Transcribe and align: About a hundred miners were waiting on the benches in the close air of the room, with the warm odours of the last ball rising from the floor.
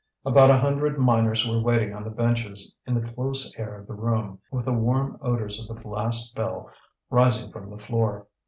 About 0.25 0.49
a 0.49 0.57
hundred 0.57 0.97
miners 0.97 1.47
were 1.47 1.59
waiting 1.61 1.93
on 1.93 2.03
the 2.03 2.09
benches 2.09 2.75
in 2.87 2.95
the 2.95 3.07
close 3.13 3.53
air 3.55 3.75
of 3.75 3.85
the 3.85 3.93
room, 3.93 4.39
with 4.51 4.65
the 4.65 4.73
warm 4.73 5.19
odours 5.21 5.63
of 5.63 5.67
the 5.77 5.87
last 5.87 6.33
ball 6.33 6.71
rising 7.11 7.51
from 7.51 7.69
the 7.69 7.77
floor. 7.77 8.25